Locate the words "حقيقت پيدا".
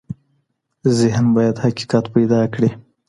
1.63-2.41